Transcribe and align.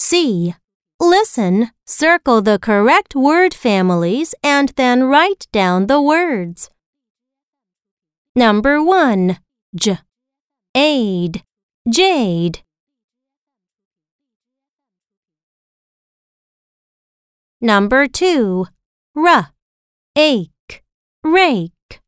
C. 0.00 0.54
Listen, 1.00 1.72
circle 1.84 2.40
the 2.40 2.60
correct 2.60 3.16
word 3.16 3.52
families, 3.52 4.32
and 4.44 4.68
then 4.76 5.02
write 5.02 5.48
down 5.50 5.88
the 5.88 6.00
words. 6.00 6.70
Number 8.36 8.80
1. 8.80 9.38
J. 9.74 9.98
Aid. 10.76 11.42
Jade. 11.90 12.60
Number 17.60 18.06
2. 18.06 18.66
R. 19.16 19.50
Ache. 20.14 20.84
Rake. 21.24 22.00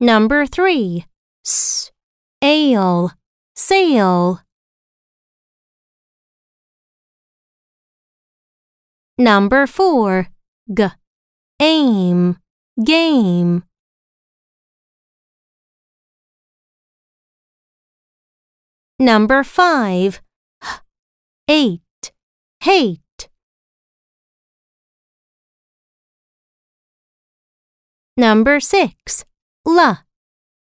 Number 0.00 0.46
3. 0.46 1.04
S. 1.44 1.92
Ale. 2.40 3.12
Sail. 3.56 4.40
Number 9.16 9.66
4. 9.66 10.28
G. 10.76 10.88
Aim. 11.58 12.36
Game. 12.84 13.62
Number 18.98 19.42
5. 19.42 20.20
H. 21.48 21.80
Ate. 22.02 22.12
Hate. 22.60 23.28
Number 28.18 28.60
6. 28.60 29.24
L. 29.66 29.98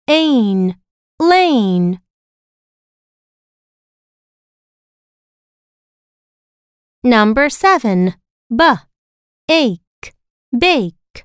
Ain. 0.09 0.77
Lane. 1.19 2.02
Number 7.05 7.51
7. 7.51 8.15
B. 8.49 8.65
Ache. 9.49 10.15
Bake. 10.57 11.25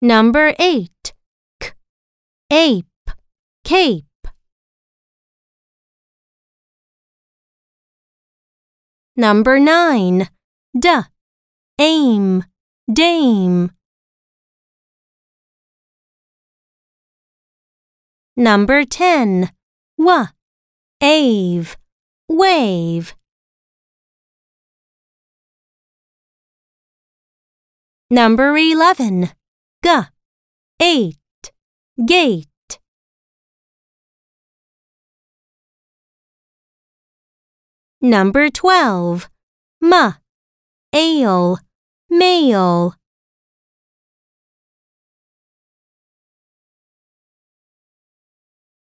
Number 0.00 0.54
8. 0.56 1.12
K. 1.58 1.72
Ape. 2.52 3.10
Cape. 3.64 4.04
Number 9.16 9.58
9. 9.58 10.28
D. 10.78 10.88
Aim. 11.80 12.44
Dame. 12.92 13.70
Number 18.36 18.84
10. 18.84 19.50
W. 19.98 20.33
Ave. 21.04 21.76
Wave. 22.30 23.14
Number 28.10 28.56
11. 28.56 29.28
G. 29.84 29.90
Ate. 30.80 31.18
Gate. 32.06 32.78
Number 38.00 38.48
12. 38.48 39.28
M. 39.82 40.14
Ale. 40.94 41.58
Male. 42.08 42.94